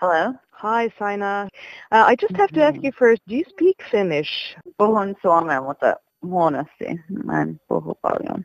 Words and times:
Hello? 0.00 0.34
Hi, 0.50 0.90
Saina. 0.98 1.42
Uh, 1.44 2.12
I 2.12 2.16
just 2.22 2.36
have 2.36 2.48
to 2.54 2.60
ask 2.60 2.76
you 2.82 2.92
first, 2.92 3.22
do 3.28 3.34
you 3.34 3.44
speak 3.50 3.90
Finnish? 3.90 4.56
Puhun 4.78 5.14
suomea, 5.22 5.62
mutta 5.62 5.96
huonosti. 6.22 7.04
Mä 7.24 7.42
en 7.42 7.60
puhu 7.68 7.94
paljon. 8.02 8.44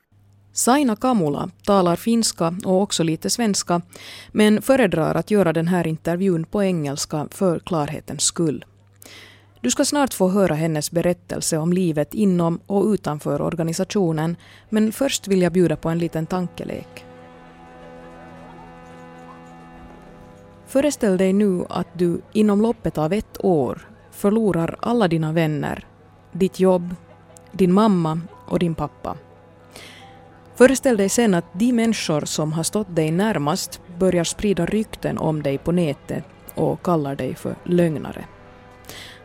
Saina 0.52 0.96
Kamula 0.96 1.50
talar 1.66 1.96
finska 1.96 2.54
och 2.66 2.82
också 2.82 3.04
lite 3.04 3.30
svenska, 3.30 3.82
men 4.32 4.62
föredrar 4.62 5.16
att 5.16 5.32
göra 5.32 5.54
den 5.54 5.68
här 5.68 5.88
intervjun 5.88 6.46
på 6.46 6.64
engelska 6.64 7.28
för 7.32 7.60
klarhetens 7.60 8.24
skull. 8.24 8.66
Du 9.62 9.72
ska 9.72 9.86
snart 9.86 10.14
få 10.14 10.30
höra 10.30 10.54
hennes 10.56 10.92
berättelse 10.92 11.58
om 11.58 11.74
livet 11.74 12.14
inom 12.14 12.60
och 12.68 12.86
utanför 12.86 13.42
organisationen, 13.42 14.36
men 14.70 14.92
först 14.92 15.28
vill 15.28 15.42
jag 15.42 15.52
bjuda 15.52 15.76
på 15.76 15.90
en 15.90 16.00
liten 16.00 16.26
tankelek. 16.26 17.06
Föreställ 20.70 21.18
dig 21.18 21.34
nu 21.34 21.66
att 21.70 21.88
du 21.94 22.22
inom 22.34 22.62
loppet 22.62 22.98
av 22.98 23.14
ett 23.14 23.46
år 23.46 23.90
förlorar 24.12 24.76
alla 24.80 25.08
dina 25.08 25.32
vänner, 25.32 25.88
ditt 26.32 26.60
jobb, 26.60 26.96
din 27.52 27.74
mamma 27.74 28.22
och 28.48 28.60
din 28.60 28.76
pappa. 28.76 29.16
Föreställ 30.56 30.98
dig 30.98 31.10
sen 31.10 31.34
att 31.34 31.46
de 31.54 31.74
människor 31.74 32.26
som 32.26 32.54
har 32.54 32.64
stått 32.64 32.96
dig 32.96 33.12
närmast 33.12 33.82
börjar 34.00 34.24
sprida 34.24 34.66
rykten 34.66 35.18
om 35.18 35.44
dig 35.44 35.58
på 35.58 35.72
nätet 35.72 36.24
och 36.56 36.82
kallar 36.84 37.16
dig 37.16 37.36
för 37.36 37.56
lögnare. 37.64 38.26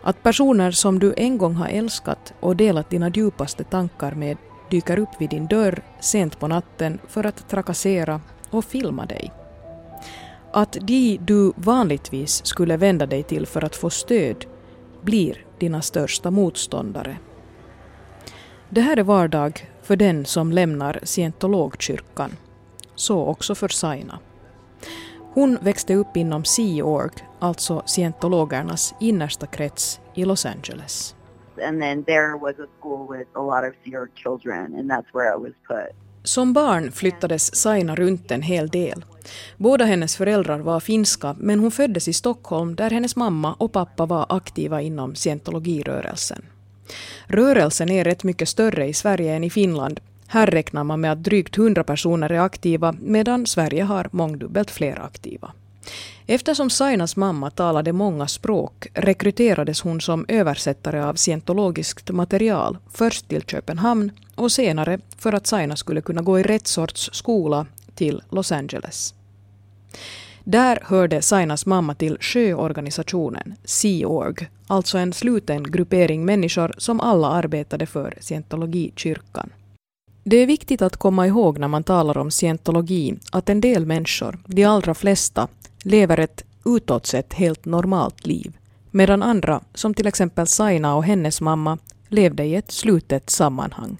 Att 0.03 0.23
personer 0.23 0.71
som 0.71 0.99
du 0.99 1.15
en 1.17 1.39
gång 1.39 1.55
har 1.55 1.69
älskat 1.69 2.35
och 2.41 2.57
delat 2.57 2.91
dina 2.91 3.09
djupaste 3.09 3.65
tankar 3.65 4.13
med 4.13 4.37
dyker 4.71 4.99
upp 4.99 5.11
vid 5.19 5.31
din 5.31 5.47
dörr 5.47 5.83
sent 6.01 6.41
på 6.41 6.49
natten 6.49 6.99
för 7.09 7.27
att 7.27 7.49
trakassera 7.49 8.21
och 8.51 8.65
filma 8.65 9.07
dig. 9.07 9.44
Att 10.57 10.77
de 10.81 11.19
du 11.23 11.53
vanligtvis 11.57 12.47
skulle 12.47 12.77
vända 12.77 13.07
dig 13.07 13.23
till 13.23 13.47
för 13.47 13.65
att 13.65 13.77
få 13.77 13.91
stöd 13.91 14.47
blir 15.03 15.47
dina 15.59 15.83
största 15.83 16.31
motståndare. 16.31 17.17
Det 18.69 18.81
här 18.81 18.97
är 18.97 19.03
vardag 19.03 19.71
för 19.83 19.97
den 19.97 20.25
som 20.25 20.53
lämnar 20.53 21.01
scientologkyrkan. 21.03 22.31
Så 22.95 23.27
också 23.27 23.55
för 23.55 23.69
Saina. 23.69 24.19
Hon 25.33 25.59
växte 25.61 25.95
upp 25.95 26.17
inom 26.17 26.45
Sea 26.45 26.85
Org, 26.85 27.29
alltså 27.39 27.83
scientologernas 27.87 28.95
innersta 29.01 29.47
krets 29.47 30.01
i 30.15 30.25
Los 30.25 30.47
Angeles. 30.47 31.17
And 31.67 31.81
then 31.81 32.05
there 32.05 32.39
was 32.39 32.55
a 32.59 32.67
school 32.81 33.19
with 33.19 33.31
a 33.33 33.43
lot 33.43 33.65
of 33.71 33.75
Sea 33.85 33.97
Org 33.97 34.11
children 34.15 34.75
and 34.79 34.91
that's 34.91 35.13
where 35.13 35.35
I 35.35 35.37
was 35.37 35.53
put. 35.69 35.97
Som 36.25 36.53
barn 36.53 36.93
flyttades 36.93 37.55
Saina 37.55 37.95
runt 37.95 38.31
en 38.31 38.43
hel 38.43 38.69
del. 38.69 39.05
Båda 39.57 39.85
hennes 39.85 40.17
föräldrar 40.17 40.59
var 40.59 40.81
finska 40.81 41.37
men 41.39 41.61
hon 41.61 41.71
föddes 41.71 42.09
i 42.09 42.13
Stockholm 42.13 42.75
där 42.75 42.91
hennes 42.91 43.17
mamma 43.17 43.55
och 43.55 43.73
pappa 43.73 44.07
var 44.07 44.27
aktiva 44.29 44.83
inom 44.83 45.15
scientologirörelsen. 45.15 46.45
Rörelsen 47.27 47.91
är 47.91 48.05
rätt 48.05 48.25
mycket 48.25 48.49
större 48.49 48.87
i 48.87 48.95
Sverige 48.95 49.35
än 49.35 49.45
i 49.45 49.51
Finland. 49.51 50.01
Här 50.27 50.47
räknar 50.47 50.85
man 50.85 51.01
med 51.01 51.13
att 51.13 51.25
drygt 51.25 51.59
100 51.59 51.85
personer 51.85 52.33
är 52.33 52.41
aktiva 52.41 52.95
medan 53.01 53.47
Sverige 53.47 53.83
har 53.83 54.09
mångdubbelt 54.13 54.71
fler 54.71 55.01
aktiva. 55.01 55.53
Eftersom 56.27 56.71
Sainas 56.71 57.17
mamma 57.17 57.51
talade 57.51 57.93
många 57.93 58.29
språk 58.29 58.87
rekryterades 58.95 59.81
hon 59.81 60.01
som 60.01 60.25
översättare 60.29 61.05
av 61.05 61.15
scientologiskt 61.15 62.11
material 62.11 62.79
först 62.93 63.29
till 63.29 63.43
Köpenhamn 63.43 64.13
och 64.35 64.53
senare 64.53 64.99
för 65.19 65.33
att 65.33 65.47
Saina 65.47 65.77
skulle 65.77 66.01
kunna 66.01 66.23
gå 66.23 66.39
i 66.39 66.43
rätt 66.43 66.67
sorts 66.67 67.11
skola 67.13 67.67
till 67.95 68.23
Los 68.31 68.53
Angeles. 68.53 69.15
Där 70.45 70.79
hörde 70.83 71.23
Sainas 71.23 71.67
mamma 71.67 71.95
till 71.95 72.17
sjöorganisationen 72.21 73.55
Sea 73.65 74.09
Org, 74.09 74.49
alltså 74.67 74.99
en 74.99 75.13
sluten 75.13 75.63
gruppering 75.63 76.25
människor 76.25 76.75
som 76.79 77.01
alla 77.01 77.29
arbetade 77.29 77.87
för 77.87 78.15
scientologikyrkan. 78.21 79.51
Det 80.25 80.37
är 80.37 80.47
viktigt 80.47 80.83
att 80.83 80.97
komma 80.97 81.27
ihåg 81.27 81.59
när 81.59 81.69
man 81.69 81.85
talar 81.85 82.19
om 82.19 82.31
scientologi 82.31 83.15
att 83.33 83.49
en 83.49 83.61
del 83.61 83.87
människor, 83.87 84.39
de 84.47 84.65
allra 84.65 84.95
flesta, 84.95 85.49
lever 85.85 86.19
ett 86.19 86.45
utåt 86.65 87.07
sett 87.07 87.33
helt 87.33 87.65
normalt 87.65 88.27
liv, 88.27 88.59
medan 88.91 89.23
andra, 89.23 89.61
som 89.75 89.95
till 89.95 90.07
exempel 90.07 90.47
Saina 90.47 90.97
och 90.97 91.05
hennes 91.05 91.41
mamma, 91.41 91.79
levde 92.09 92.45
i 92.45 92.55
ett 92.55 92.71
slutet 92.71 93.31
sammanhang. 93.31 93.99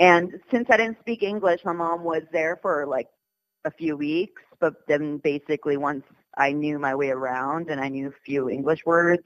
And 0.00 0.30
since 0.50 0.74
I 0.74 0.76
didn't 0.76 1.00
speak 1.00 1.22
English, 1.22 1.64
my 1.64 1.72
mom 1.72 2.04
was 2.04 2.22
there 2.32 2.56
for 2.62 2.96
like 2.96 3.10
a 3.64 3.70
few 3.78 3.96
weeks, 3.96 4.42
but 4.60 4.86
then 4.86 5.18
basically 5.18 5.76
once 5.76 6.04
I 6.48 6.52
knew 6.52 6.78
my 6.78 6.94
way 6.94 7.10
around 7.10 7.70
and 7.70 7.84
I 7.84 7.88
knew 7.88 8.08
a 8.08 8.20
few 8.24 8.50
English 8.50 8.86
words, 8.86 9.22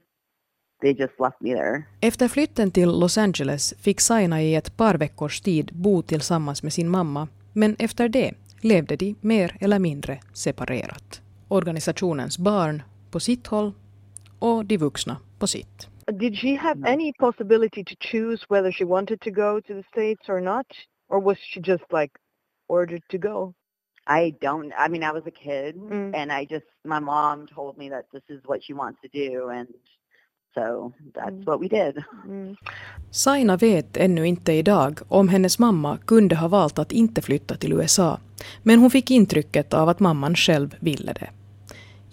they 0.81 0.95
just 0.95 1.21
left 1.21 1.41
me 1.41 1.55
there. 1.55 1.83
Efter 2.01 2.29
flytten 2.29 2.71
till 2.71 2.99
Los 2.99 3.19
Angeles 3.19 3.75
fick 3.79 4.01
Saina 4.01 4.43
i 4.43 4.55
ett 4.55 4.77
par 4.77 4.95
veckors 4.95 5.41
tid 5.41 5.71
bo 5.73 6.03
tillsammans 6.03 6.63
med 6.63 6.73
sin 6.73 6.89
mamma, 6.89 7.29
men 7.53 7.77
efter 7.79 8.09
det 8.09 8.35
levde 8.61 8.97
de 8.97 9.15
mer 9.21 9.57
eller 9.61 9.79
mindre 9.79 10.21
separerat. 10.33 11.22
Organisationens 11.53 12.39
barn 12.39 12.83
på 13.11 13.21
sitt 13.21 13.47
håll 13.47 13.73
och 14.39 14.65
de 14.65 14.77
vuxna 14.77 15.17
på 15.39 15.47
sitt. 15.47 15.89
Did 16.13 16.37
she 16.39 16.57
have 16.57 16.89
any 16.93 17.13
possibility 17.13 17.85
to 17.85 17.95
choose 18.01 18.47
whether 18.51 18.73
she 18.73 18.85
wanted 18.85 19.21
to 19.21 19.31
go 19.31 19.61
to 19.61 19.75
the 19.75 19.83
States 19.83 20.29
or 20.29 20.41
not? 20.41 20.67
Or 21.09 21.21
was 21.21 21.39
she 21.39 21.61
just 21.61 21.85
like 21.93 22.13
ordered 22.69 23.03
to 23.11 23.19
go? 23.19 23.55
I 24.07 24.31
don't, 24.41 24.73
I 24.87 24.89
mean, 24.91 25.03
I 25.03 25.13
was 25.13 25.27
a 25.27 25.31
kid 25.45 25.75
Mm. 25.77 26.15
and 26.15 26.33
I 26.33 26.47
just, 26.55 26.67
my 26.85 27.01
mom 27.01 27.47
told 27.55 27.79
me 27.79 27.91
that 27.91 28.05
this 28.13 28.23
is 28.39 28.41
what 28.45 28.65
she 28.65 28.75
wants 28.75 29.01
to 29.03 29.09
do 29.13 29.49
and 29.51 29.69
so 30.55 30.93
that's 31.15 31.31
Mm. 31.37 31.45
what 31.45 31.61
we 31.61 31.69
did. 31.69 32.05
Mm. 32.27 32.57
Saina 33.11 33.57
vet 33.57 33.97
ännu 33.97 34.27
inte 34.27 34.53
idag 34.53 34.99
om 35.09 35.29
hennes 35.29 35.59
mamma 35.59 35.99
kunde 35.99 36.37
ha 36.37 36.49
valt 36.49 36.79
att 36.79 36.93
inte 36.93 37.23
flytta 37.23 37.57
till 37.57 37.73
USA, 37.73 38.19
men 38.63 38.79
hon 38.79 38.91
fick 38.91 39.11
intrycket 39.11 39.75
av 39.75 39.89
att 39.89 40.01
mamman 40.01 40.35
själv 40.35 40.77
ville 40.81 41.13
det. 41.13 41.31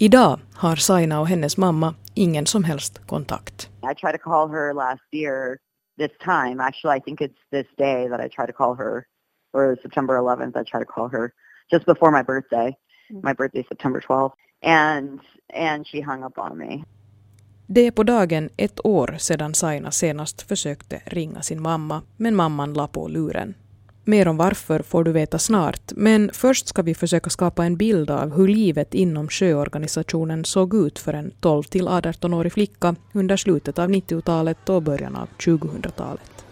Idag 0.02 0.40
har 0.54 0.76
Saina 0.76 1.20
och 1.20 1.28
hennes 1.28 1.58
mamma 1.58 1.96
ingen 2.14 2.46
som 2.46 2.64
helst 2.64 3.08
kontakt. 3.08 3.70
I 3.92 3.96
tried 3.96 4.14
to 4.14 4.18
call 4.18 4.50
her 4.50 4.74
last 4.74 5.14
year 5.14 5.58
this 5.98 6.12
time. 6.24 6.64
Actually, 6.64 6.98
I 6.98 7.02
think 7.02 7.22
it's 7.22 7.42
this 7.52 7.68
day 7.78 8.10
that 8.10 8.20
I 8.26 8.30
try 8.30 8.46
to 8.48 8.54
call 8.54 8.76
her, 8.76 9.04
or 9.54 9.76
September 9.82 10.14
11th, 10.14 10.62
I 10.62 10.64
try 10.64 10.80
to 10.86 10.92
call 10.94 11.10
her 11.10 11.32
just 11.72 11.86
before 11.86 12.12
my 12.12 12.24
birthday. 12.24 12.78
Mm. 13.12 13.24
My 13.24 13.34
birthday 13.34 13.66
September 13.70 14.02
12th. 14.10 14.34
And, 14.64 15.20
and 15.54 15.88
she 15.88 16.02
hung 16.02 16.24
up 16.24 16.38
on 16.38 16.58
me. 16.58 16.84
Det 17.68 17.81
är 17.88 17.92
på 17.92 18.04
dagen 18.04 18.50
ett 18.58 18.86
år 18.86 19.16
sedan 19.18 19.54
Saina 19.54 19.92
senast 19.92 20.42
försökte 20.42 21.02
ringa 21.06 21.42
sin 21.42 21.62
mamma, 21.62 22.02
men 22.18 22.36
mamman 22.36 22.74
la 22.74 22.88
på 22.88 23.08
luren. 23.08 23.54
Mer 24.09 24.28
om 24.28 24.38
varför 24.38 24.80
får 24.80 25.03
du 25.03 25.12
veta 25.12 25.40
snart, 25.40 25.92
men 25.96 26.30
först 26.34 26.68
ska 26.68 26.81
vi 26.81 26.96
försöka 26.96 27.30
skapa 27.30 27.66
en 27.66 27.78
bild 27.78 28.09
av 28.12 28.36
hur 28.36 28.47
livet 28.47 28.94
inom 28.94 29.28
sjöorganisationen 29.28 30.46
såg 30.46 30.74
ut 30.75 31.00
för 31.00 31.14
en 31.14 31.31
12 31.40 31.64
till 31.64 31.88
18-årig 31.88 32.53
flicka 32.53 32.96
under 33.14 33.38
slutet 33.38 33.80
av 33.80 33.90
90-talet 33.90 34.69
och 34.69 34.81
början 34.81 35.16
av 35.16 35.28
2000-talet. 35.38 36.46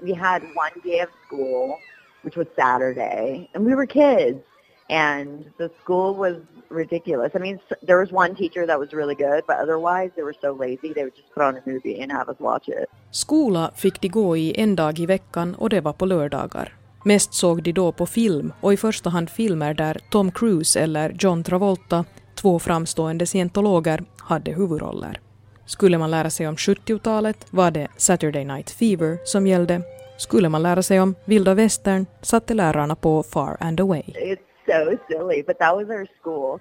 We 0.00 0.14
had 0.14 0.42
one 0.42 0.82
day 0.84 1.02
of 1.02 1.10
school, 1.28 1.76
which 2.22 2.36
was 2.36 2.46
Saturday, 2.56 3.50
and 3.54 3.66
we 3.66 3.74
were 3.74 3.86
kids. 3.86 4.44
And 4.90 5.44
the 5.58 5.70
school 5.82 6.14
was 6.14 6.36
ridiculous. 6.68 7.34
I 7.34 7.38
mean, 7.38 7.58
there 7.86 7.98
was 8.00 8.12
one 8.12 8.34
teacher 8.34 8.66
that 8.66 8.78
was 8.78 8.92
really 8.92 9.14
good, 9.14 9.42
but 9.46 9.56
otherwise 9.62 10.10
they 10.14 10.22
were 10.22 10.36
so 10.40 10.52
lazy. 10.64 10.94
They 10.94 11.04
would 11.04 11.16
just 11.16 11.34
put 11.34 11.42
on 11.42 11.56
a 11.56 11.62
movie 11.66 12.02
and 12.02 12.12
have 12.12 12.32
us 12.32 12.38
watch 12.38 12.68
it. 12.68 12.86
Skola 13.10 13.70
fick 13.74 14.00
de 14.00 14.08
gå 14.08 14.36
i 14.36 14.60
en 14.60 14.76
dag 14.76 14.98
i 14.98 15.06
veckan 15.06 15.54
och 15.54 15.68
det 15.68 15.80
var 15.80 15.92
på 15.92 16.06
lördagar. 16.06 16.74
Mest 17.04 17.34
såg 17.34 17.62
de 17.62 17.72
då 17.72 17.92
på 17.92 18.06
film 18.06 18.52
och 18.60 18.72
i 18.72 18.76
första 18.76 19.10
hand 19.10 19.30
filmer 19.30 19.74
där 19.74 20.00
Tom 20.10 20.30
Cruise 20.30 20.80
eller 20.80 21.16
John 21.18 21.44
Travolta, 21.44 22.04
två 22.34 22.58
framstående 22.58 23.26
scientologer, 23.26 24.02
hade 24.18 24.52
huvudroller. 24.52 25.20
Skulle 25.66 25.98
man 25.98 26.10
lära 26.10 26.30
sig 26.30 26.48
om 26.48 26.56
70-talet 26.56 27.46
var 27.50 27.70
det 27.70 27.88
Saturday 27.96 28.44
Night 28.44 28.70
Fever 28.70 29.18
som 29.24 29.46
gällde. 29.46 29.82
Skulle 30.18 30.48
man 30.48 30.62
lära 30.62 30.82
sig 30.82 31.00
om 31.00 31.14
vilda 31.24 31.54
västern 31.54 32.06
satte 32.22 32.54
lärarna 32.54 32.96
på 32.96 33.22
Far 33.22 33.56
and 33.60 33.80
Away. 33.80 34.02
It's 34.02 34.49
so 34.70 34.98
silly, 35.08 35.42
but 35.46 35.58
that 35.58 35.76
was 35.76 35.88
our 35.88 36.06
school. 36.20 36.60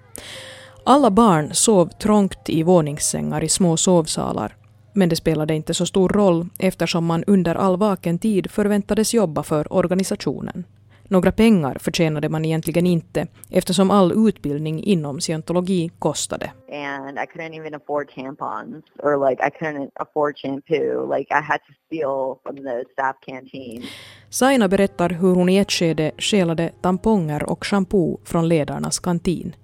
Alla 0.84 1.10
barn 1.10 1.54
sov 1.54 1.90
trångt 1.90 2.50
i 2.50 2.64
våningssängar 2.64 3.44
i 3.44 3.50
små 3.50 3.78
sovsalar. 3.78 4.56
Men 4.94 5.10
det 5.10 5.16
spelade 5.16 5.56
inte 5.56 5.74
så 5.74 5.86
stor 5.86 6.10
roll 6.10 6.46
eftersom 6.60 7.06
man 7.06 7.24
under 7.24 7.56
all 7.56 7.78
vaken 7.78 8.20
tid 8.20 8.52
förväntades 8.52 9.14
jobba 9.14 9.44
för 9.44 9.74
organisationen. 9.74 10.64
Några 11.12 11.32
pengar 11.32 11.78
förtjänade 11.80 12.30
man 12.30 12.46
egentligen 12.46 12.86
inte 12.86 13.28
eftersom 13.50 13.92
all 13.92 14.28
utbildning 14.28 14.84
inom 14.84 15.20
scientologi 15.20 15.92
kostade. 16.00 16.52
And 16.72 17.18
I 17.18 17.26
couldn't 17.26 17.60
even 17.60 17.76
afford 17.76 18.10
tampons 18.16 18.84
or 19.04 19.30
like 19.30 19.48
I 19.48 19.50
couldn't 19.60 19.90
afford 19.96 20.38
shampoo. 20.38 21.16
Like 21.18 21.34
I 21.34 21.42
had 21.42 21.60
to 21.68 21.74
steal 21.86 22.36
from 22.44 22.56
the 22.56 22.84
staff 22.94 23.16
canteen. 23.26 23.84
Saina 24.30 24.68
berättar 24.68 25.10
hur 25.10 25.36
hon 25.36 25.50
i 25.50 25.58
ett 25.58 25.72
skede 25.72 26.12
skelade 26.18 26.72
tamponger 26.82 27.50
och 27.50 27.66
shampoo 27.66 28.20
från 28.26 28.48
ledarnas 28.48 29.00
kantin. 29.00 29.56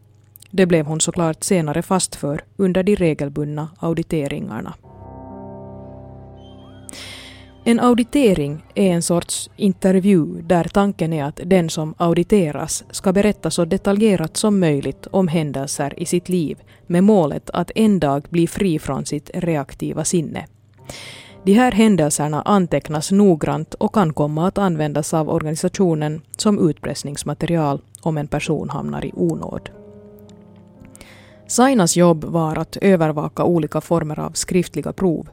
Det 0.52 0.66
blev 0.66 0.86
hon 0.86 1.02
såklart 1.02 1.44
senare 1.44 1.82
fast 1.82 2.16
för 2.16 2.42
under 2.58 2.84
de 2.84 2.96
regelbundna 2.96 3.70
auditeringarna. 3.80 4.74
En 7.68 7.80
auditering 7.80 8.64
är 8.76 8.92
en 8.92 9.02
sorts 9.02 9.50
intervju 9.56 10.42
där 10.42 10.64
tanken 10.64 11.14
är 11.14 11.24
att 11.24 11.40
den 11.46 11.70
som 11.70 11.94
auditeras 11.98 12.84
ska 12.92 13.14
berätta 13.14 13.52
så 13.52 13.66
detaljerat 13.66 14.38
som 14.38 14.60
möjligt 14.60 15.08
om 15.12 15.28
händelser 15.28 15.94
i 15.98 16.06
sitt 16.06 16.30
liv 16.30 16.58
med 16.88 17.04
målet 17.04 17.50
att 17.50 17.72
en 17.76 18.00
dag 18.00 18.26
bli 18.30 18.48
fri 18.48 18.80
från 18.80 19.06
sitt 19.06 19.30
reaktiva 19.34 20.04
sinne. 20.04 20.46
De 21.44 21.54
här 21.54 21.72
händelserna 21.72 22.42
antecknas 22.42 23.12
noggrant 23.12 23.74
och 23.74 23.94
kan 23.94 24.14
komma 24.14 24.48
att 24.48 24.58
användas 24.58 25.14
av 25.14 25.30
organisationen 25.30 26.22
som 26.38 26.70
utpressningsmaterial 26.70 27.82
om 28.02 28.18
en 28.18 28.28
person 28.28 28.70
hamnar 28.70 29.06
i 29.06 29.12
onåd. 29.14 29.70
Sainas 31.48 31.98
jobb 31.98 32.24
var 32.24 32.58
att 32.58 32.78
övervaka 32.82 33.44
olika 33.44 33.82
former 33.82 34.20
av 34.20 34.32
skriftliga 34.32 34.94
prov 34.94 35.30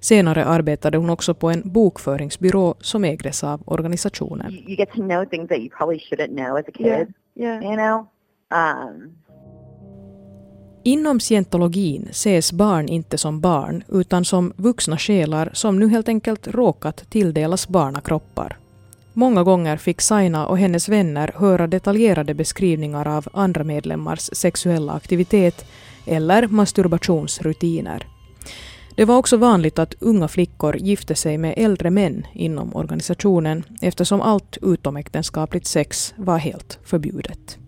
Senare 0.00 0.44
arbetade 0.44 0.98
hon 0.98 1.10
också 1.10 1.34
på 1.34 1.50
en 1.50 1.62
bokföringsbyrå 1.64 2.74
som 2.80 3.04
ägdes 3.04 3.44
av 3.44 3.62
organisationen. 3.64 4.52
You 4.52 4.76
get 4.76 4.90
to 4.90 5.02
know 5.02 5.24
things 5.24 5.48
that 5.48 5.58
you 5.58 5.68
probably 5.78 5.98
shouldn't 5.98 6.36
know 6.36 6.56
as 6.56 6.64
a 6.68 6.72
kid. 6.74 6.86
Yeah. 6.86 7.06
Yeah. 7.34 7.64
You 7.64 7.76
know? 7.76 8.06
Um. 8.50 9.16
Inom 10.84 11.20
scientologin 11.20 12.08
ses 12.10 12.52
barn 12.52 12.88
inte 12.88 13.18
som 13.18 13.40
barn 13.40 13.84
utan 13.88 14.24
som 14.24 14.52
vuxna 14.56 14.98
själar 14.98 15.50
som 15.52 15.78
nu 15.78 15.88
helt 15.88 16.08
enkelt 16.08 16.48
råkat 16.48 17.10
tilldelas 17.10 17.68
barnakroppar. 17.68 18.56
Många 19.12 19.42
gånger 19.42 19.76
fick 19.76 20.00
Saina 20.00 20.46
och 20.46 20.58
hennes 20.58 20.88
vänner 20.88 21.32
höra 21.36 21.66
detaljerade 21.66 22.34
beskrivningar 22.34 23.08
av 23.08 23.28
andra 23.32 23.64
medlemmars 23.64 24.20
sexuella 24.32 24.92
aktivitet 24.92 25.64
eller 26.06 26.46
masturbationsrutiner. 26.48 28.06
Det 28.96 29.04
var 29.04 29.16
också 29.16 29.36
vanligt 29.36 29.78
att 29.78 29.94
unga 30.00 30.28
flickor 30.28 30.76
gifte 30.76 31.14
sig 31.14 31.38
med 31.38 31.54
äldre 31.56 31.90
män 31.90 32.26
inom 32.32 32.76
organisationen 32.76 33.64
eftersom 33.80 34.20
allt 34.20 34.58
utomäktenskapligt 34.62 35.66
sex 35.66 36.14
var 36.16 36.38
helt 36.38 36.78
förbjudet. 36.84 37.58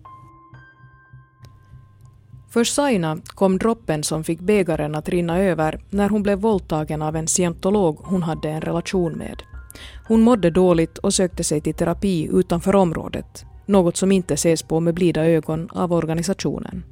För 2.49 2.63
Saina 2.63 3.17
kom 3.27 3.57
droppen 3.57 4.03
som 4.03 4.23
fick 4.23 4.39
bägaren 4.39 4.95
att 4.95 5.09
rinna 5.09 5.39
över 5.39 5.79
när 5.89 6.09
hon 6.09 6.23
blev 6.23 6.39
våldtagen 6.39 7.01
av 7.01 7.15
en 7.15 7.27
scientolog 7.27 7.97
hon 8.03 8.23
hade 8.23 8.49
en 8.49 8.61
relation 8.61 9.13
med. 9.13 9.43
Hon 10.07 10.21
mådde 10.21 10.49
dåligt 10.49 10.97
och 10.97 11.13
sökte 11.13 11.43
sig 11.43 11.61
till 11.61 11.73
terapi 11.73 12.29
utanför 12.33 12.75
området, 12.75 13.45
något 13.65 13.97
som 13.97 14.11
inte 14.11 14.33
ses 14.33 14.63
på 14.63 14.79
med 14.79 14.93
blida 14.93 15.25
ögon 15.25 15.69
av 15.71 15.93
organisationen. 15.93 16.83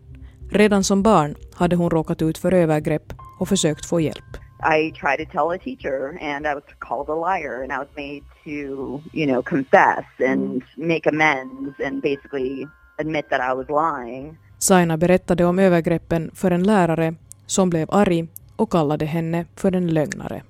Redan 0.49 0.83
som 0.83 1.03
barn 1.03 1.35
hade 1.53 1.75
hon 1.75 1.89
råkat 1.89 2.21
ut 2.21 2.37
för 2.37 2.53
övergrepp 2.53 3.13
och 3.39 3.47
försökt 3.47 3.85
få 3.85 4.01
hjälp. 4.01 4.37
I 4.79 4.91
tried 4.91 5.19
to 5.19 5.31
tell 5.31 5.51
a 5.51 5.57
teacher 5.63 6.17
and 6.21 6.45
I 6.45 6.53
was 6.53 6.63
called 6.79 7.09
a 7.09 7.15
liar 7.15 7.63
and 7.63 7.71
I 7.71 7.77
was 7.77 7.87
made 7.95 8.23
to, 8.43 9.01
you 9.13 9.25
know, 9.27 9.41
confess 9.41 10.05
and 10.29 10.63
make 10.77 11.09
amends 11.09 11.79
and 11.85 12.01
basically 12.01 12.67
admit 12.97 13.29
that 13.29 13.39
I 13.39 13.55
was 13.55 13.67
lying. 13.69 14.37
Saina 14.59 14.97
berättade 14.97 15.45
om 15.45 15.59
övergreppen 15.59 16.31
för 16.33 16.51
en 16.51 16.63
lärare 16.63 17.15
som 17.45 17.69
blev 17.69 17.91
arg 17.91 18.27
och 18.55 18.71
kallade 18.71 19.05
henne 19.05 19.45
för 19.55 19.75
en 19.75 19.87
lögnare. 19.87 20.43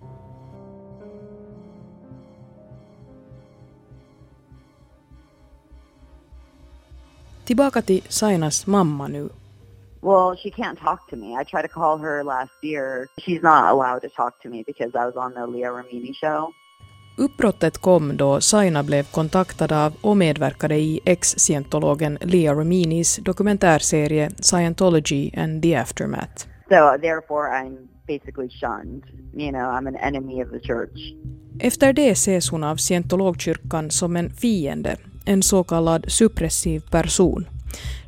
Tillbaka 7.46 7.82
till 7.82 8.02
Sainas 8.10 8.68
mamma 8.68 9.08
nu 9.08 9.30
Well, 10.02 10.36
she 10.38 10.52
can't 10.52 10.80
talk 10.80 11.10
to 11.10 11.16
me. 11.16 11.36
I 11.36 11.44
tried 11.44 11.62
to 11.62 11.68
call 11.68 11.98
her 11.98 12.24
last 12.24 12.52
year. 12.62 13.08
She's 13.18 13.42
not 13.42 13.72
allowed 13.72 14.02
to 14.02 14.10
talk 14.10 14.42
to 14.44 14.50
me 14.50 14.64
because 14.68 14.92
I 14.96 15.06
was 15.06 15.16
on 15.16 15.34
the 15.34 15.48
Leah 15.48 15.72
Ramini 15.72 16.14
show. 16.14 16.54
Uppbrottet 17.18 17.78
kom 17.78 18.18
då 18.18 18.42
Saina 18.42 18.84
blev 18.84 19.04
kontaktad 19.04 19.72
av 19.72 19.94
och 20.02 20.18
medverkade 20.18 20.76
i 20.76 21.00
ex-scientologen 21.06 22.18
Leah 22.22 22.58
Raminis 22.58 23.18
dokumentärserie 23.18 24.30
Scientology 24.30 25.40
and 25.40 25.62
the 25.64 25.76
Aftermath. 25.76 26.48
So 26.70 26.98
therefore 27.02 27.50
I'm 27.50 27.78
basically 28.08 28.50
shunned. 28.50 29.04
You 29.34 29.52
know, 29.52 29.70
I'm 29.70 29.88
an 29.88 29.96
enemy 29.96 30.44
of 30.44 30.50
the 30.50 30.60
church. 30.60 31.00
Efter 31.60 31.94
det 31.94 32.12
ses 32.12 32.50
hon 32.50 32.64
av 32.64 32.76
scientologkyrkan 32.76 33.92
som 33.92 34.16
en 34.16 34.30
fiende, 34.30 34.98
en 35.26 35.44
så 35.44 35.64
kallad 35.64 36.06
suppressiv 36.08 36.80
person. 36.90 37.46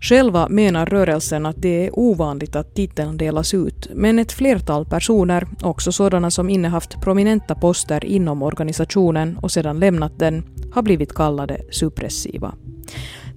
Själva 0.01 0.49
menar 0.49 0.85
rörelsen 0.85 1.45
att 1.45 1.61
det 1.61 1.85
är 1.85 1.99
ovanligt 1.99 2.55
att 2.55 2.75
titeln 2.75 3.17
delas 3.17 3.53
ut, 3.53 3.87
men 3.93 4.19
ett 4.19 4.31
flertal 4.31 4.85
personer, 4.85 5.47
också 5.61 5.91
sådana 5.91 6.31
som 6.31 6.49
innehaft 6.49 7.01
prominenta 7.01 7.55
poster 7.55 8.05
inom 8.05 8.43
organisationen 8.43 9.37
och 9.37 9.51
sedan 9.51 9.79
lämnat 9.79 10.19
den, 10.19 10.43
har 10.73 10.81
blivit 10.81 11.13
kallade 11.13 11.61
suppressiva. 11.71 12.53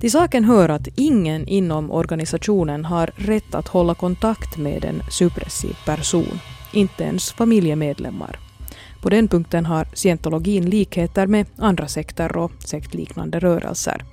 Till 0.01 0.11
saken 0.11 0.45
hör 0.45 0.69
att 0.69 0.89
ingen 0.95 1.49
inom 1.49 1.91
organisationen 1.91 2.85
har 2.85 3.11
rätt 3.17 3.55
att 3.55 3.69
hålla 3.69 3.95
kontakt 3.95 4.57
med 4.57 4.85
en 4.85 5.03
suppressiv 5.11 5.77
person, 5.87 6.41
inte 6.73 7.05
ens 7.05 7.33
familjemedlemmar. 7.33 8.39
På 9.03 9.11
den 9.11 9.29
punkten 9.29 9.67
har 9.67 9.89
scientologin 9.95 10.71
likheter 10.71 11.27
med 11.27 11.47
andra 11.57 11.89
sekter 11.89 12.37
och 12.37 12.53
sektliknande 12.59 13.39
rörelser. 13.39 14.05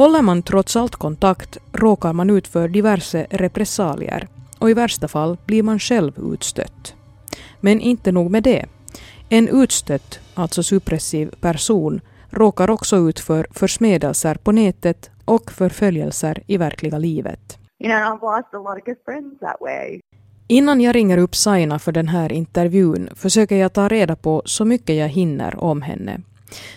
Håller 0.00 0.22
man 0.22 0.42
trots 0.42 0.76
allt 0.76 0.96
kontakt 0.96 1.58
råkar 1.72 2.12
man 2.12 2.30
ut 2.30 2.48
för 2.48 2.68
diverse 2.68 3.26
repressalier 3.30 4.28
och 4.58 4.70
i 4.70 4.74
värsta 4.74 5.08
fall 5.08 5.36
blir 5.46 5.62
man 5.62 5.78
själv 5.78 6.12
utstött. 6.32 6.94
Men 7.60 7.80
inte 7.80 8.12
nog 8.12 8.30
med 8.30 8.42
det. 8.42 8.66
En 9.28 9.48
utstött, 9.48 10.20
alltså 10.34 10.62
suppressiv 10.62 11.34
person 11.40 12.00
råkar 12.30 12.70
också 12.70 12.96
ut 12.96 13.20
för 13.20 13.46
försmedelser 13.50 14.34
på 14.34 14.52
nätet 14.52 15.10
och 15.24 15.50
förföljelser 15.50 16.42
i 16.46 16.56
verkliga 16.56 16.98
livet. 16.98 17.58
Innan 20.48 20.80
jag 20.80 20.94
ringer 20.94 21.18
upp 21.18 21.34
Saina 21.34 21.78
för 21.78 21.92
den 21.92 22.08
här 22.08 22.32
intervjun 22.32 23.08
försöker 23.14 23.56
jag 23.56 23.72
ta 23.72 23.88
reda 23.88 24.16
på 24.16 24.42
så 24.44 24.64
mycket 24.64 24.96
jag 24.96 25.08
hinner 25.08 25.64
om 25.64 25.82
henne. 25.82 26.20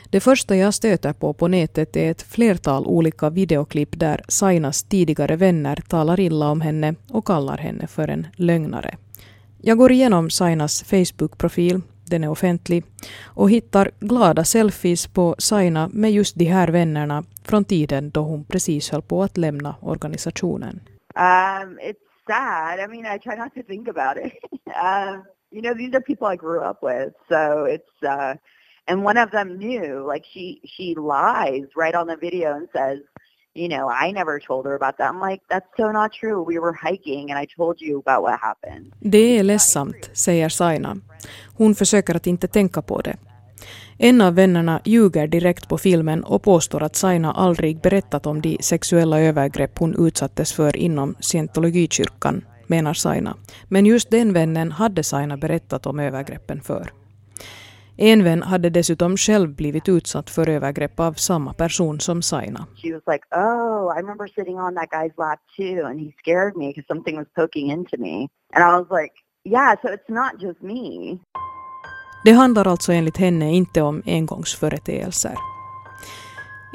Det 0.09 0.19
första 0.19 0.55
jag 0.55 0.73
stöter 0.73 1.13
på 1.13 1.33
på 1.33 1.47
nätet 1.47 1.95
är 1.95 2.11
ett 2.11 2.21
flertal 2.21 2.85
olika 2.87 3.29
videoklipp 3.29 3.99
där 3.99 4.21
Sainas 4.27 4.83
tidigare 4.83 5.35
vänner 5.35 5.75
talar 5.75 6.19
illa 6.19 6.49
om 6.49 6.61
henne 6.61 6.95
och 7.09 7.27
kallar 7.27 7.57
henne 7.57 7.87
för 7.87 8.07
en 8.07 8.27
lögnare. 8.35 8.97
Jag 9.61 9.77
går 9.77 9.91
igenom 9.91 10.29
Sainas 10.29 10.83
Facebook-profil, 10.83 11.81
den 12.05 12.23
är 12.23 12.29
offentlig, 12.29 12.83
och 13.23 13.49
hittar 13.49 13.91
glada 13.99 14.43
selfies 14.43 15.07
på 15.07 15.35
Saina 15.37 15.89
med 15.93 16.11
just 16.11 16.35
de 16.35 16.45
här 16.45 16.67
vännerna 16.67 17.23
från 17.43 17.65
tiden 17.65 18.09
då 18.09 18.21
hon 18.21 18.45
precis 18.45 18.91
höll 18.91 19.01
på 19.01 19.23
att 19.23 19.37
lämna 19.37 19.75
organisationen. 19.81 20.79
Um, 21.15 21.79
it's 21.79 22.03
sad. 22.27 22.79
I 22.79 22.87
mean, 22.87 23.15
I 23.15 23.19
try 23.19 23.35
not 23.35 23.53
to 23.53 23.63
think 23.67 23.87
about 23.87 24.17
it. 24.25 24.33
um, 24.67 25.23
you 25.51 25.61
know, 25.61 25.73
these 25.73 25.97
are 25.97 26.01
people 26.01 26.27
I 26.27 26.35
grew 26.35 26.61
up 26.61 26.79
with, 26.81 27.13
so 27.29 27.65
it's 27.65 28.03
uh, 28.03 28.33
and 28.87 29.03
one 29.03 29.17
of 29.17 29.31
them 29.31 29.57
knew 29.57 30.11
like 30.13 30.25
she 30.33 30.59
she 30.65 30.95
lies 30.95 31.67
right 31.75 31.95
on 31.95 32.07
the 32.07 32.15
video 32.15 32.53
and 32.53 32.67
says 32.73 32.99
you 33.53 33.67
know 33.67 33.89
i 33.89 34.11
never 34.11 34.39
told 34.39 34.65
her 34.65 34.75
about 34.75 34.97
that. 34.97 35.11
I'm 35.11 35.31
like 35.31 35.41
that's 35.49 35.69
so 35.77 35.91
not 35.91 36.11
true. 36.13 36.45
We 36.47 36.59
were 36.59 36.75
hiking 36.89 37.31
and 37.31 37.39
i 37.43 37.45
told 37.57 37.81
you 37.81 37.99
about 37.99 38.21
what 38.23 38.39
happened. 38.39 38.93
Det 38.99 39.39
är 39.39 39.43
ledsamt 39.43 40.09
säger 40.13 40.49
Saina. 40.49 40.97
Hon 41.57 41.75
försöker 41.75 42.15
att 42.15 42.27
inte 42.27 42.47
tänka 42.47 42.81
på 42.81 43.01
det. 43.01 43.17
En 43.97 44.21
av 44.21 44.35
vännerna 44.35 44.81
ljuger 44.85 45.27
direkt 45.27 45.69
på 45.69 45.77
filmen 45.77 46.23
och 46.23 46.43
påstår 46.43 46.83
att 46.83 46.95
Saina 46.95 47.33
aldrig 47.33 47.81
berättat 47.81 48.25
om 48.25 48.41
de 48.41 48.57
sexuella 48.61 49.19
övergrepp 49.19 49.79
hon 49.79 50.07
utsattes 50.07 50.53
för 50.53 50.77
inom 50.77 51.15
scientologikyrkan, 51.19 52.45
menar 52.67 52.93
Saina. 52.93 53.37
Men 53.67 53.85
just 53.85 54.09
den 54.09 54.33
vännen 54.33 54.71
hade 54.71 55.03
Saina 55.03 55.37
berättat 55.37 55.85
om 55.85 55.99
övergreppen 55.99 56.61
för. 56.61 56.91
En 57.97 58.23
vän 58.23 58.43
hade 58.43 58.69
dessutom 58.69 59.17
själv 59.17 59.55
blivit 59.55 59.89
utsatt 59.89 60.29
för 60.29 60.49
övergrepp 60.49 60.99
av 60.99 61.13
samma 61.13 61.53
person 61.53 61.99
som 61.99 62.21
Saina. 62.21 62.67
She 62.75 62.93
was 62.93 63.03
like, 63.07 63.25
oh, 63.35 63.97
I 63.97 64.01
remember 64.01 64.27
sitting 64.27 64.59
on 64.59 64.75
that 64.75 64.89
guy's 64.89 65.13
lap 65.17 65.39
too 65.57 65.85
and 65.87 65.99
he 65.99 66.11
scared 66.21 66.55
me 66.55 66.67
because 66.67 66.87
something 66.87 67.17
was 67.17 67.27
poking 67.35 67.71
into 67.71 67.97
me. 67.97 68.27
And 68.53 68.63
I 68.63 68.79
was 68.79 69.01
like, 69.01 69.13
yeah, 69.45 69.75
so 69.81 69.87
it's 69.87 70.09
not 70.09 70.41
just 70.41 70.61
me. 70.61 71.19
Det 72.25 72.31
handlar 72.31 72.67
alltså 72.67 72.91
enligt 72.91 73.17
henne 73.17 73.53
inte 73.53 73.81
om 73.81 74.01
engångsföreteelser. 74.05 75.35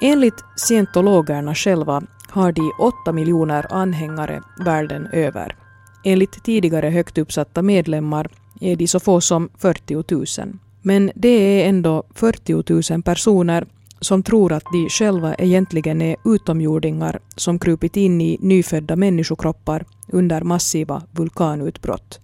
Enligt 0.03 0.45
scientologerna 0.57 1.55
själva 1.55 2.03
har 2.31 2.53
de 2.53 2.73
8 2.79 3.13
miljoner 3.13 3.67
anhängare 3.71 4.43
världen 4.65 5.07
över. 5.13 5.57
Enligt 6.05 6.45
tidigare 6.45 6.89
högt 6.89 7.19
uppsatta 7.19 7.63
medlemmar 7.63 8.29
är 8.61 8.77
de 8.77 8.89
så 8.89 9.01
få 9.01 9.21
som 9.21 9.49
40 9.59 10.43
000. 10.45 10.59
Men 10.89 11.11
det 11.15 11.29
är 11.29 11.69
ändå 11.69 12.03
40 12.15 12.93
000 12.93 13.03
personer 13.03 13.67
som 14.01 14.23
tror 14.23 14.53
att 14.53 14.65
de 14.73 14.89
själva 14.89 15.35
egentligen 15.35 16.03
är 16.03 16.17
utomjordingar 16.25 17.21
som 17.37 17.59
krupit 17.59 17.97
in 17.97 18.21
i 18.21 18.39
nyfödda 18.41 18.97
människokroppar 18.97 19.85
under 20.13 20.41
massiva 20.41 21.03
vulkanutbrott. 21.11 22.21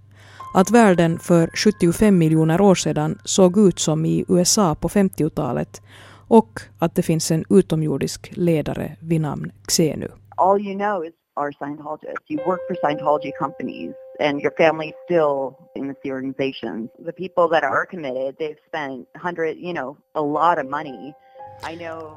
Att 0.54 0.70
världen 0.70 1.18
för 1.18 1.50
75 1.54 2.18
miljoner 2.18 2.60
år 2.60 2.74
sedan 2.74 3.18
såg 3.24 3.58
ut 3.58 3.78
som 3.78 4.04
i 4.04 4.24
USA 4.28 4.74
på 4.74 4.88
50-talet 4.88 5.82
och 6.28 6.60
att 6.78 6.94
det 6.94 7.02
finns 7.02 7.30
en 7.30 7.44
utomjordisk 7.50 8.32
ledare 8.34 8.96
vid 9.00 9.20
namn 9.20 9.52
Xenu. 9.68 10.08
All 10.36 10.60
you 10.60 10.74
know 10.78 11.04
is 11.04 11.12
our 11.40 11.52
Scientologists. 11.52 12.30
You 12.30 12.38
work 12.46 12.60
for 12.68 12.74
Scientology 12.74 13.30
companies 13.38 14.03
and 14.20 14.40
your 14.40 14.52
family 14.56 14.88
is 14.88 14.94
still 15.04 15.56
in 15.74 15.94
the 16.02 16.12
organizations. 16.12 16.90
The 17.04 17.12
people 17.12 17.48
that 17.48 17.64
are 17.64 17.86
committed, 17.86 18.36
they've 18.38 18.62
spent 18.68 19.08
hundred, 19.16 19.56
you 19.56 19.72
know, 19.72 19.96
a 20.14 20.20
lot 20.20 20.64
of 20.64 20.70
money 20.70 21.14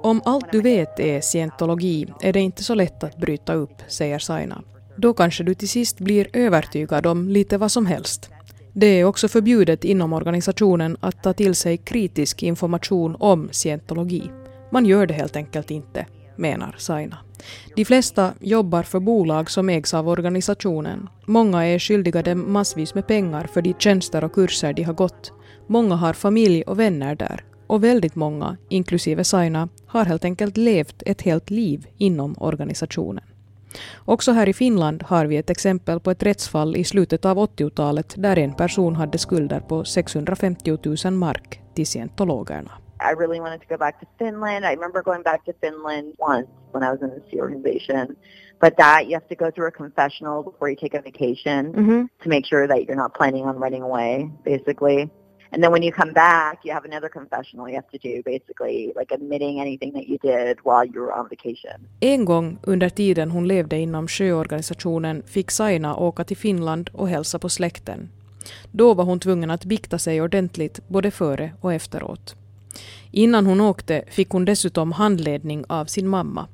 om 0.01 0.21
allt 0.25 0.51
du 0.51 0.61
vet 0.61 0.99
är 0.99 1.21
scientologi 1.21 2.13
är 2.21 2.33
det 2.33 2.39
inte 2.39 2.63
så 2.63 2.75
lätt 2.75 3.03
att 3.03 3.17
bryta 3.17 3.53
upp, 3.53 3.81
säger 3.87 4.19
Saina. 4.19 4.61
Då 4.95 5.13
kanske 5.13 5.43
du 5.43 5.53
till 5.53 5.69
sist 5.69 5.99
blir 5.99 6.27
övertygad 6.33 7.05
om 7.05 7.29
lite 7.29 7.57
vad 7.57 7.71
som 7.71 7.85
helst. 7.85 8.29
Det 8.73 8.87
är 8.87 9.03
också 9.03 9.27
förbjudet 9.27 9.83
inom 9.83 10.13
organisationen 10.13 10.97
att 10.99 11.23
ta 11.23 11.33
till 11.33 11.55
sig 11.55 11.77
kritisk 11.77 12.43
information 12.43 13.15
om 13.19 13.49
scientologi. 13.51 14.31
Man 14.69 14.85
gör 14.85 15.05
det 15.05 15.13
helt 15.13 15.35
enkelt 15.35 15.71
inte, 15.71 16.05
menar 16.37 16.75
Saina. 16.77 17.17
De 17.75 17.85
flesta 17.85 18.33
jobbar 18.39 18.83
för 18.83 18.99
bolag 18.99 19.51
som 19.51 19.69
ägs 19.69 19.93
av 19.93 20.09
organisationen. 20.09 21.09
Många 21.25 21.65
är 21.65 21.79
skyldiga 21.79 22.21
dem 22.21 22.53
massvis 22.53 22.95
med 22.95 23.07
pengar 23.07 23.49
för 23.53 23.61
de 23.61 23.73
tjänster 23.73 24.23
och 24.23 24.33
kurser 24.33 24.73
de 24.73 24.83
har 24.83 24.93
gått. 24.93 25.33
Många 25.67 25.95
har 25.95 26.13
familj 26.13 26.61
och 26.61 26.79
vänner 26.79 27.15
där. 27.15 27.43
Och 27.67 27.83
väldigt 27.83 28.15
många, 28.15 28.57
inklusive 28.69 29.23
Saina, 29.23 29.69
har 29.87 30.05
helt 30.05 30.25
enkelt 30.25 30.57
levt 30.57 31.03
ett 31.05 31.21
helt 31.21 31.49
liv 31.49 31.87
inom 31.97 32.35
organisationen. 32.39 33.23
Också 34.05 34.31
här 34.31 34.49
i 34.49 34.53
Finland 34.53 35.03
har 35.03 35.25
vi 35.25 35.37
ett 35.37 35.49
exempel 35.49 35.99
på 35.99 36.11
ett 36.11 36.23
rättsfall 36.23 36.75
i 36.75 36.83
slutet 36.83 37.25
av 37.25 37.37
80-talet 37.37 38.13
där 38.17 38.37
en 38.37 38.53
person 38.53 38.95
hade 38.95 39.17
skulder 39.17 39.59
på 39.59 39.83
650 39.83 40.77
000 41.05 41.13
mark 41.13 41.61
till 41.75 41.87
scientologerna. 41.87 42.71
I 42.99 43.11
really 43.11 43.39
wanted 43.39 43.61
to 43.61 43.67
go 43.67 43.77
back 43.77 43.99
to 43.99 44.07
Finland. 44.17 44.65
I 44.65 44.73
remember 44.73 45.01
going 45.01 45.23
back 45.23 45.45
to 45.45 45.53
Finland 45.61 46.13
once 46.17 46.47
when 46.71 46.83
I 46.83 46.91
was 46.91 47.01
in 47.01 47.09
the 47.09 47.39
organization. 47.39 48.15
But 48.59 48.77
that 48.77 49.07
you 49.07 49.13
have 49.13 49.27
to 49.27 49.35
go 49.35 49.51
through 49.51 49.67
a 49.67 49.71
confessional 49.71 50.43
before 50.43 50.69
you 50.69 50.75
take 50.75 50.95
a 50.95 51.01
vacation 51.01 51.65
mm 51.71 51.85
-hmm. 51.87 52.01
to 52.23 52.29
make 52.29 52.45
sure 52.45 52.67
that 52.67 52.77
you're 52.83 53.01
not 53.03 53.13
planning 53.13 53.45
on 53.45 53.55
running 53.63 53.83
away, 53.83 54.29
basically. 54.43 55.09
And 55.51 55.63
then 55.63 55.71
when 55.71 55.83
you 55.83 55.91
come 55.91 56.13
back, 56.13 56.59
you 56.65 56.73
have 56.73 56.85
another 56.85 57.09
confessional 57.09 57.69
you 57.69 57.75
have 57.75 57.91
to 57.91 57.97
do, 57.97 58.21
basically 58.23 58.93
like 58.99 59.13
admitting 59.15 59.61
anything 59.61 59.93
that 59.93 60.07
you 60.07 60.17
did 60.21 60.57
while 60.63 60.85
you 60.93 61.01
were 61.01 61.13
on 61.19 61.27
vacation. 61.29 61.87
En 61.99 62.25
gång 62.25 62.59
under 62.67 62.89
tiden 62.89 63.31
hon 63.31 63.47
levde 63.47 63.77
inom 63.77 64.07
sjöorganisationen 64.07 65.23
fick 65.25 65.51
Saina 65.51 65.95
åka 65.95 66.23
till 66.23 66.37
Finland 66.37 66.89
och 66.93 67.09
hälsa 67.09 67.39
på 67.39 67.49
släkten. 67.49 68.09
Då 68.71 68.93
var 68.93 69.03
hon 69.03 69.19
tvungen 69.19 69.51
att 69.51 69.65
bikta 69.65 69.99
sig 69.99 70.21
ordentligt 70.21 70.87
både 70.87 71.11
före 71.11 71.51
och 71.61 71.73
efteråt. 71.73 72.35
Innan 73.11 73.45
hon 73.45 73.61
åkte 73.61 74.03
fick 74.07 74.29
hon 74.29 74.45
dessutom 74.45 74.91
handledning 74.91 75.63
av 75.69 75.85
sin 75.85 76.07
mamma. 76.07 76.47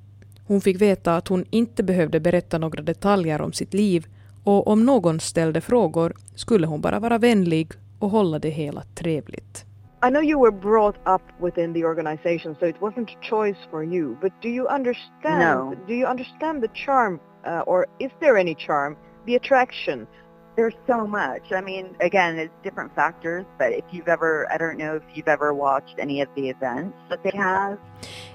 Hon 0.48 0.62
fick 0.62 0.82
veta 0.82 1.16
att 1.16 1.28
hon 1.28 1.46
inte 1.50 1.84
behövde 1.84 2.20
berätta 2.20 2.58
några 2.58 2.82
detaljer 2.82 3.42
om 3.42 3.54
sitt 3.54 3.74
liv 3.74 4.06
och 4.44 4.68
om 4.68 4.86
någon 4.86 5.20
ställde 5.20 5.62
frågor 5.62 6.14
skulle 6.36 6.68
hon 6.68 6.82
bara 6.82 7.00
vara 7.00 7.18
vänlig 7.18 7.72
och 8.00 8.10
hålla 8.10 8.40
det 8.40 8.50
hela 8.50 8.84
trevligt. 8.96 9.66
I 10.08 10.10
know 10.10 10.24
you 10.24 10.38
were 10.38 10.52
brought 10.52 10.98
up 11.06 11.22
within 11.40 11.74
the 11.74 11.86
organization, 11.86 12.56
so 12.60 12.66
it 12.66 12.76
wasn't 12.82 13.10
a 13.10 13.18
choice 13.22 13.58
for 13.72 13.84
you. 13.84 14.18
But 14.22 14.34
do 14.42 14.50
you 14.50 14.68
understand? 14.68 15.40
No. 15.40 15.76
Do 15.88 15.94
you 15.94 16.06
understand 16.06 16.62
the 16.62 16.68
charm, 16.74 17.20
uh, 17.48 17.64
or 17.66 17.86
is 18.00 18.12
there 18.20 18.38
any 18.38 18.56
charm, 18.56 18.98
the 19.26 19.36
attraction? 19.36 20.08
There's 20.56 20.76
so 20.88 21.08
much. 21.08 21.52
I 21.52 21.62
mean, 21.62 21.86
again, 22.00 22.40
it's 22.40 22.64
different 22.64 22.96
factors. 22.96 23.46
But 23.58 23.70
if 23.72 23.86
you've 23.92 24.12
ever, 24.12 24.46
I 24.54 24.58
don't 24.58 24.78
know 24.78 24.96
if 24.96 25.04
you've 25.14 25.32
ever 25.32 25.54
watched 25.54 26.00
any 26.00 26.24
of 26.24 26.30
the 26.36 26.50
events 26.50 26.98
that 27.10 27.24
they 27.24 27.38
have. 27.38 27.78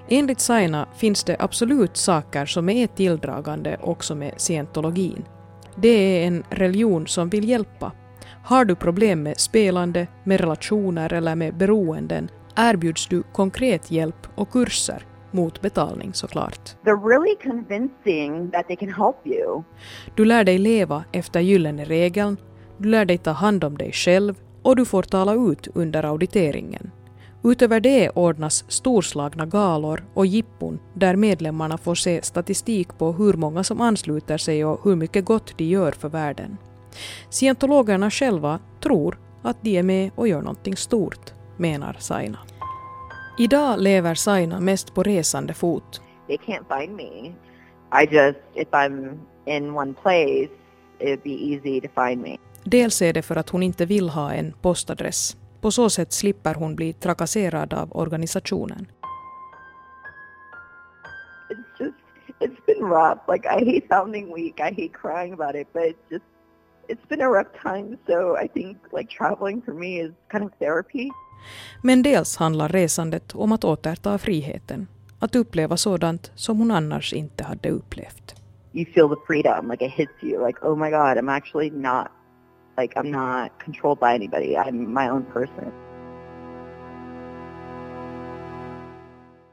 Enligt 0.07 0.39
Saina 0.39 0.87
finns 0.95 1.23
det 1.23 1.35
absolut 1.39 1.97
saker 1.97 2.45
som 2.45 2.69
är 2.69 2.87
tilldragande 2.87 3.77
också 3.81 4.15
med 4.15 4.33
scientologin. 4.37 5.25
Det 5.75 5.89
är 5.89 6.27
en 6.27 6.43
religion 6.49 7.07
som 7.07 7.29
vill 7.29 7.49
hjälpa 7.49 7.91
har 8.49 8.65
du 8.65 8.75
problem 8.75 9.23
med 9.23 9.39
spelande, 9.39 10.07
med 10.23 10.39
relationer 10.39 11.13
eller 11.13 11.35
med 11.35 11.57
beroenden 11.57 12.29
erbjuds 12.55 13.07
du 13.07 13.23
konkret 13.23 13.91
hjälp 13.91 14.27
och 14.35 14.51
kurser 14.51 15.05
mot 15.31 15.61
betalning 15.61 16.13
såklart. 16.13 16.75
They're 16.83 17.07
really 17.07 17.35
convincing 17.43 18.51
that 18.51 18.67
they 18.67 18.75
can 18.75 18.93
help 18.93 19.15
you. 19.23 19.63
Du 20.15 20.25
lär 20.25 20.43
dig 20.43 20.57
leva 20.57 21.03
efter 21.11 21.39
gyllene 21.39 21.85
regeln, 21.85 22.37
du 22.77 22.89
lär 22.89 23.05
dig 23.05 23.17
ta 23.17 23.31
hand 23.31 23.63
om 23.63 23.77
dig 23.77 23.91
själv 23.91 24.35
och 24.61 24.75
du 24.75 24.85
får 24.85 25.03
tala 25.03 25.33
ut 25.33 25.67
under 25.73 26.03
auditeringen. 26.05 26.91
Utöver 27.43 27.79
det 27.79 28.09
ordnas 28.09 28.65
storslagna 28.67 29.45
galor 29.45 30.05
och 30.13 30.25
jippon 30.25 30.79
där 30.93 31.15
medlemmarna 31.15 31.77
får 31.77 31.95
se 31.95 32.21
statistik 32.21 32.97
på 32.97 33.11
hur 33.11 33.33
många 33.33 33.63
som 33.63 33.81
ansluter 33.81 34.37
sig 34.37 34.65
och 34.65 34.79
hur 34.83 34.95
mycket 34.95 35.25
gott 35.25 35.57
de 35.57 35.63
gör 35.63 35.91
för 35.91 36.09
världen. 36.09 36.57
Scientologerna 37.29 38.11
själva 38.11 38.59
tror 38.79 39.19
att 39.41 39.57
de 39.61 39.77
är 39.77 39.83
med 39.83 40.11
och 40.15 40.27
gör 40.27 40.41
någonting 40.41 40.75
stort, 40.75 41.33
menar 41.57 41.95
Saina. 41.99 42.39
Idag 43.41 43.79
lever 43.79 44.15
Saina 44.15 44.59
mest 44.59 44.93
på 44.93 45.03
resande 45.03 45.53
fot. 45.53 46.01
They 46.27 46.37
can't 46.37 46.79
find 46.79 46.95
me. 46.95 47.33
I 48.01 48.05
just, 48.15 48.39
if 48.53 48.67
I'm 48.71 49.19
in 49.45 49.77
one 49.77 49.93
place, 49.93 50.49
it'd 50.99 51.23
be 51.23 51.29
easy 51.29 51.81
to 51.81 51.87
find 52.05 52.21
me. 52.21 52.37
Dels 52.63 53.01
är 53.01 53.13
det 53.13 53.21
för 53.21 53.35
att 53.35 53.49
hon 53.49 53.63
inte 53.63 53.85
vill 53.85 54.09
ha 54.09 54.33
en 54.33 54.53
postadress. 54.61 55.37
På 55.61 55.71
så 55.71 55.89
sätt 55.89 56.13
slipper 56.13 56.53
hon 56.53 56.75
bli 56.75 56.93
trakasserad 56.93 57.73
av 57.73 57.97
organisationen. 57.97 58.87
It's 61.49 61.85
just, 61.85 61.97
it's 62.39 62.65
been 62.65 62.85
rough. 62.89 63.19
Like 63.31 63.47
I 63.47 63.73
hate 63.73 63.87
sounding 63.89 64.33
weak. 64.35 64.59
I 64.59 64.81
hate 64.81 64.93
crying 64.93 65.33
about 65.33 65.55
it, 65.55 65.67
but 65.73 65.83
it's 65.83 66.09
just 66.09 66.25
it's 66.87 67.07
been 67.09 67.21
a 67.21 67.29
rough 67.29 67.51
time 67.63 67.97
so 68.07 68.35
I 68.43 68.47
think 68.47 68.77
like 68.91 69.09
traveling 69.17 69.61
for 69.61 69.73
me 69.73 70.01
is 70.01 70.11
kind 70.31 70.43
of 70.43 70.51
therapy. 70.59 71.11
Men 71.81 72.01
dels 72.03 72.37
handlar 72.37 72.69
resandet 72.69 73.35
om 73.35 73.51
att 73.51 73.63
återta 73.63 74.17
friheten, 74.17 74.87
att 75.19 75.35
uppleva 75.35 75.77
sådant 75.77 76.31
som 76.35 76.57
hon 76.57 76.71
annars 76.71 77.13
inte 77.13 77.43
hade 77.43 77.69
upplevt. 77.69 78.35
You 78.73 78.85
feel 78.85 79.09
the 79.09 79.21
freedom, 79.27 79.71
like 79.71 79.85
it 79.85 79.91
hits 79.91 80.23
you, 80.23 80.47
like 80.47 80.59
oh 80.61 80.77
my 80.77 80.89
god, 80.89 81.17
I'm 81.17 81.29
actually 81.29 81.69
not, 81.69 82.07
like 82.77 82.99
I'm 82.99 83.11
not 83.11 83.51
controlled 83.65 83.99
by 83.99 84.15
anybody, 84.15 84.55
I'm 84.55 84.93
my 84.93 85.09
own 85.09 85.25
person. 85.33 85.88